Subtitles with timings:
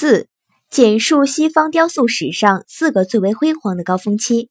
[0.00, 0.28] 四、
[0.70, 4.48] 简述西方雕塑史上四个最为辉煌的高峰期。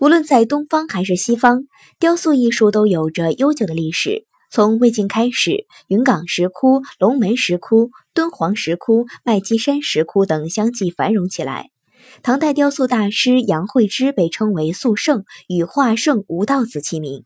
[0.00, 1.66] 无论在东方还是西方，
[2.00, 4.26] 雕塑艺术都有着悠久的历史。
[4.50, 11.70] 从魏晋开始，云冈石窟、龙门石窟、敦煌石窟、麦积山石窟等相继繁荣起来。
[12.24, 17.22] 唐代雕塑大师杨惠之被称为塑圣，与画圣吴道子齐名。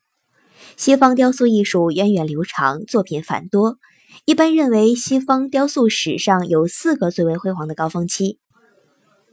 [0.77, 3.79] 西方雕塑艺术源远流长，作品繁多。
[4.25, 8.39] 一般认为，西方雕塑史上有四个最为辉煌的高峰期。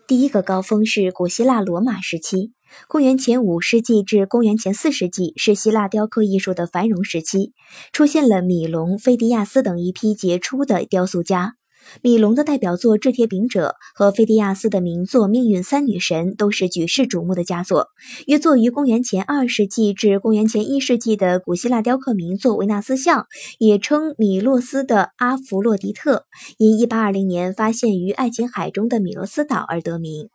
[0.08, 2.54] 第一个高峰是古希腊罗马时期，
[2.88, 7.54] 公元前五世纪至公元前四世纪是希腊雕刻艺术的繁荣时期，
[7.94, 11.59] 出现了米龙、菲迪亚斯等一批杰出的雕塑家。
[12.02, 17.88] 米龙的代表作《制铁饼者》和菲迪亚斯的名作《命运三女神》都是举世瞩目的佳作。
[18.28, 23.22] 约作于公元前二世纪至公元前一世纪的古希腊雕刻名作《维纳斯像》，
[23.58, 26.26] 也称米洛斯的阿弗洛狄特，
[26.58, 30.30] 因1820年发现于爱琴海中的米洛斯岛而得名。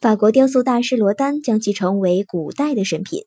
[0.00, 3.22] 法国雕塑大师罗丹将其称为古代的神品。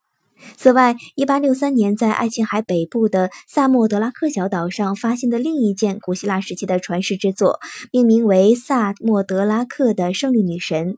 [0.55, 7.59] 此外，1863年在爱琴海北部的萨莫德拉克小岛上发现的另一件古希腊时期的传世之作，
[7.91, 10.97] 命名为萨莫德拉克的胜利女神。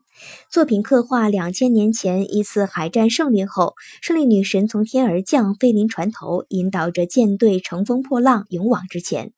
[0.50, 9.32] 作品刻画两千年前一次海战胜利后，胜利女神从天而降，飞临船头，引导着舰队乘风破浪，勇往直前。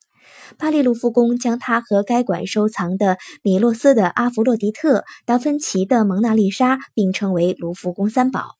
[0.59, 8.57] 巴黎卢浮宫将它和该馆收藏的米洛斯的阿弗洛狄特、达芬奇的蒙娜丽莎并称为卢浮宫三宝。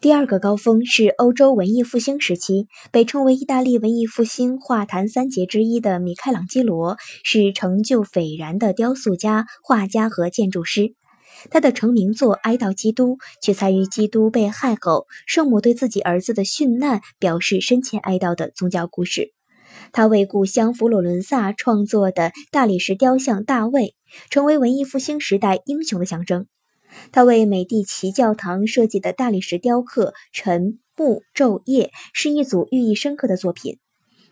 [0.00, 10.94] 第二个高峰是欧洲文艺复兴时期，被称为意大利文艺复兴画坛三杰之一的米开朗基罗是成就斐然的雕塑家、画家和建筑师。
[11.50, 19.34] 他的成名作《哀悼基督》取材于基督被害后，圣母对自己儿子的殉难表示深切哀悼的宗教故事。
[19.92, 23.94] 他为故乡佛罗伦萨创作的大理石雕像大卫，
[24.30, 26.46] 成为文艺复兴时代英雄的象征。
[27.12, 33.78] 他为美第奇教堂设计的大理石雕刻《晨暮昼夜》是一组寓意深刻的作品。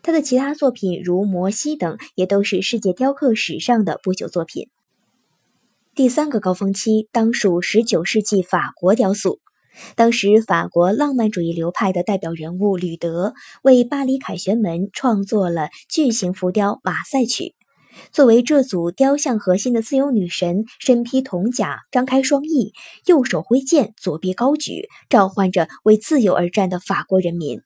[0.01, 4.69] 他的其他作品如《摩西》等也都是世界雕刻史上的不朽作品。
[5.95, 9.39] 第三个高峰期当属19世纪法国雕塑。
[9.95, 17.43] 当时法国浪漫主义流派的代表人物吕德为巴黎凯旋门创作了巨型浮雕《马赛曲》。
[18.11, 22.73] 作为这组雕像核心的自由女神，身披铜甲，张开双翼，
[23.05, 27.61] 右手挥剑，左臂高举，召唤着为自由而战的法国人民。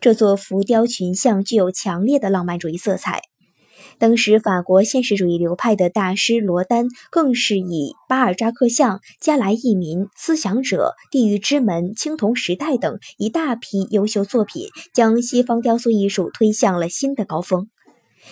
[0.00, 3.20] 这座浮雕群像具有强烈的浪漫主义色彩。
[3.98, 17.68] 当时法国现实主义流派的大师罗丹，更是以巴尔扎克像、加莱义民、思想者、地狱之门、青铜时代等一大批优秀作品，将西方雕塑艺术推向了新的高峰。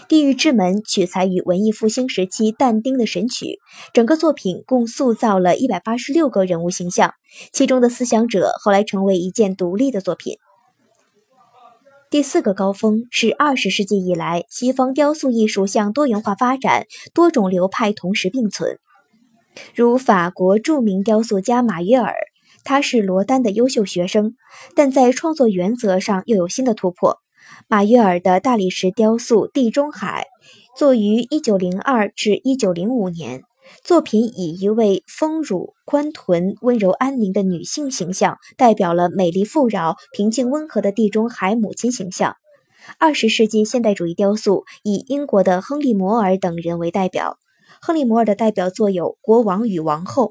[0.09, 3.45] 地狱之门取材于文艺复兴时期但丁的《神曲》，
[3.93, 7.15] 整个作品共塑造了一百八十六个人物形象，
[7.53, 10.37] 其中的思想者后来成为一件独立的作品。
[12.11, 18.79] 第四个高峰是二十世纪以来西方雕塑艺术向多元化发展，多种流派同时并存，
[19.75, 22.15] 如法国著名雕塑家马约尔，
[22.65, 24.35] 他是罗丹的优秀学生，
[24.77, 27.22] 但在创作原则上又有新的突破。
[27.69, 30.27] 马约尔的大理石雕塑《地中海》
[30.79, 33.43] 作于1902至1905年，
[33.83, 42.37] 作品以一位丰乳宽臀、温柔安宁的女性形象，代表了美丽富饶、平静温和的地中海母亲形象。
[42.99, 47.39] 二十世纪现代主义雕塑以英国的亨利·摩尔等人为代表。
[47.81, 50.29] 亨利·摩尔的代表作有《国王与王后》。